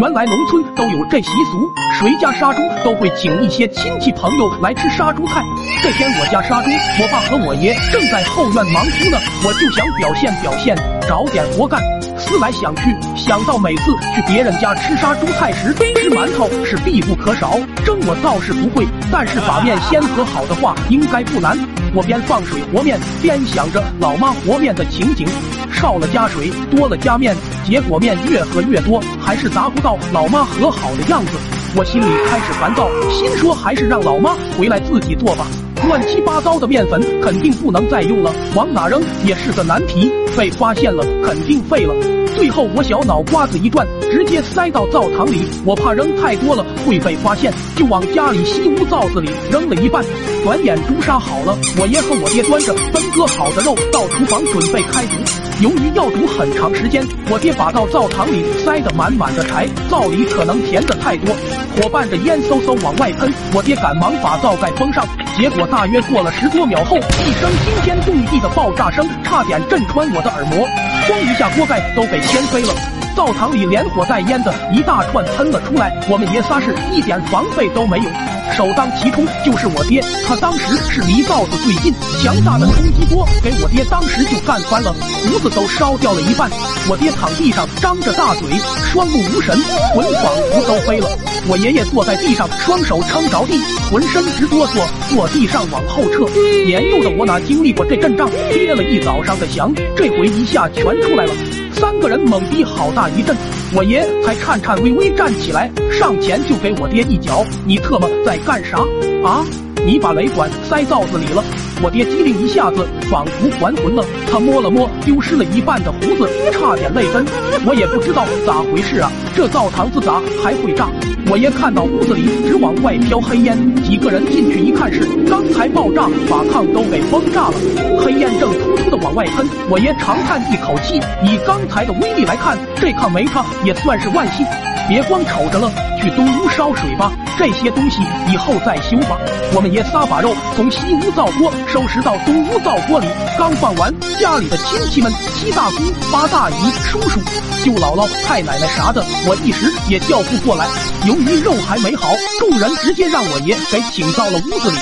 [0.00, 5.42] 原来农村都有这习俗，谁家杀猪都会请一些亲戚朋友来吃杀猪菜。
[5.82, 10.74] 这天我家杀猪，我爸和我爷正在后院忙猪呢，我就想表现表现，
[11.06, 11.78] 找点活干。
[12.16, 17.58] 思来想去，想到每次去别人家吃杀猪菜时，吃馒头是必不可少。
[17.84, 21.58] 蒸我倒是不会，但是把面先和好的话应该不难。
[21.94, 25.28] 我边放水和面，边想着老妈和面的情景。
[25.72, 31.32] 少了加水，多了加面，结果面越喝越多，还是达不到老妈和好的样子。
[31.76, 35.46] 我心里开始烦躁，心说还是让老妈回来自己做吧。
[35.86, 40.10] 乱七八糟的面粉肯定不能再用了，往哪扔也是个难题。
[40.36, 41.94] 被发现了，肯定废了。
[42.36, 45.42] 最后我小脑瓜子一转，直接塞到灶堂里。
[45.64, 50.02] 我怕扔太多了会被发现，就往家里西屋灶子里扔了一半。
[50.42, 55.16] 转眼朱砂好了，我爷和我爹端着分割好的肉到厨房准备开煮。
[55.60, 61.34] 由于要煮很长时间，我爹把到灶堂里塞得满满的柴，灶里可能填的太多，
[61.76, 63.30] 火伴着烟嗖嗖往外喷。
[63.52, 70.66] 我爹赶忙把灶盖封上，结果大约过了十多秒后，一声惊天动地的爆炸声差点震穿我的耳膜，
[71.08, 72.74] 咣一下锅盖都被掀飞了，
[73.16, 78.10] 灶堂里连火带烟的一大串喷了出来，我们爷仨是一点防备都没有。
[78.56, 86.50] 首当其冲就是我爹，他当时是离灶子最近，强大的冲击波给我爹当时就干翻了，胡子都烧掉了一半。
[86.88, 88.48] 我爹躺地上张着大嘴，
[88.92, 89.56] 双目无神，
[89.94, 91.08] 魂仿佛都飞了。
[91.48, 93.58] 我爷爷坐在地上，双手撑着地，
[93.90, 96.26] 浑身直哆嗦，坐地上往后撤。
[96.66, 101.32] 年幼的我哪经历过这阵仗，憋了一早上的翔，这回一下全出来了。
[101.72, 103.34] 三个人猛逼好大一阵，
[103.72, 108.78] 我爷才颤颤巍巍站起来，上前就给我爹一脚：“你特么在干啥
[109.24, 109.44] 啊？
[109.86, 111.44] 你把雷管塞灶子里了！”
[111.80, 117.24] 我爹机灵一下子仿佛还魂了，他摸了摸丢失了一半的胡子，差点泪奔。
[117.64, 120.90] 我也不知道咋回事啊，这灶堂子咋还会炸？
[121.30, 127.54] 我爷看到屋子里直往外飘黑烟，几个人进去一看是刚才爆炸把炕都给崩炸了，
[128.02, 129.46] 黑烟正突突的往外喷。
[129.70, 134.44] 我爷长叹一口气，以刚才的威力来看，这炕没塌也算是万幸。
[134.88, 135.70] 别光瞅着了，
[136.00, 138.00] 去东屋烧水吧，这些东西
[138.32, 139.16] 以后再修吧。
[139.54, 143.06] 我们爷仨把肉从西屋灶锅收拾到东屋灶锅里，
[143.38, 147.20] 刚放完，家里的亲戚们七大姑八大姨、叔叔、
[147.64, 150.66] 舅姥姥、太奶奶啥的，我一时也叫不过来。
[151.06, 152.08] 由于肉还没好，
[152.40, 154.76] 众人直接让我爷给请到了屋子里。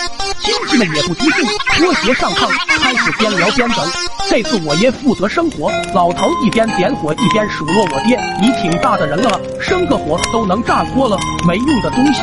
[0.48, 1.44] 亲戚们也不拘束，
[1.76, 2.48] 脱鞋上炕，
[2.80, 3.86] 开始边聊边等。
[4.30, 12.22] 这次我爷负责生火，老头一边点火一边数落我爹：“你挺大的人了，生个火都能炸锅了，没用的东西！”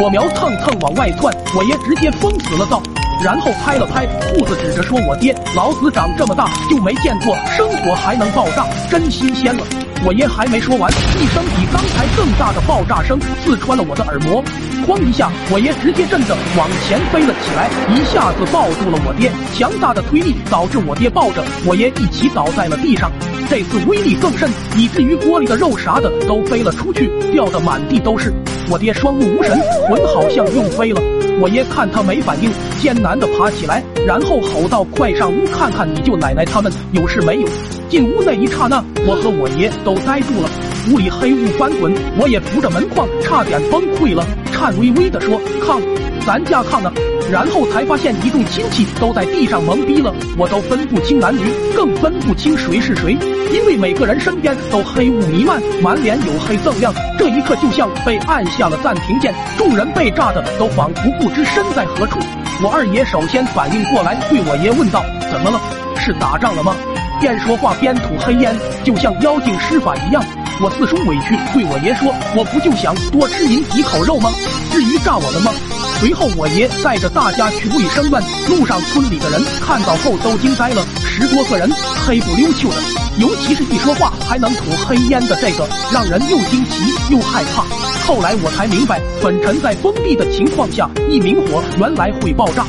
[0.00, 2.82] 火苗蹭蹭往外窜，我爷直接封死了灶，
[3.22, 9.62] 然后拍了拍裤子，指着说：“我爹，老子长这么大就没见过生火还能爆炸，真新鲜了。”
[10.02, 14.42] 我爷还没说完，一声比刚才更大的爆炸声刺穿了我的耳膜，
[14.86, 19.32] 哐一下，我爷直接震得往前飞了起来，一下子抱住了我爹。
[19.52, 23.10] 强大的推力导致我爹抱着我爷一起倒在了地上。
[23.50, 28.32] 这次威力更甚，以至于锅里的肉啥的都飞了出去，掉得满地都是。
[28.68, 29.58] 我爹双目无神，
[29.88, 31.00] 魂好像又飞了。
[31.40, 37.48] 我爷看他没反应，艰难地爬起来，然后吼道：“快上屋看看你舅奶奶他们有事没有？”
[37.90, 40.48] 进屋那一刹那，我和我爷都呆住了。
[40.88, 45.80] 屋里黑雾翻滚，我也扶着门框，差点崩溃了，颤巍巍地说：“炕，
[46.24, 46.92] 咱家炕呢？”
[47.28, 53.18] 然后才发现一众亲戚都在地上懵逼了，我都分不清男女，更分不清谁是谁，
[53.52, 56.94] 因为每个人身边都黑雾弥漫，满脸黝黑锃亮。
[57.18, 62.20] 这一刻就像被按下了暂停键，众人被炸的都仿佛不知身在何处。
[62.62, 65.60] 我二爷首先反应过来，对我爷问道：“怎么了？
[65.98, 66.76] 是打仗了吗？”
[67.20, 68.54] 边说话边吐黑烟，
[68.84, 70.22] 就像妖精施法一样。
[70.58, 74.30] 我四叔委屈对我爷说：“我不就想多吃您几口肉吗？
[74.72, 75.52] 至于炸我们吗？”
[76.00, 81.70] 随后我爷带着大家去卫生院，路上村里的人看到后都惊呆了，十多个人
[82.06, 82.76] 黑不溜秋的，
[83.18, 87.62] 尤其是一说话还能吐黑烟的这个，让人又惊奇又害怕。
[88.06, 92.66] 后来我才明白，粉尘在封闭的情况下一明火，原来会爆炸。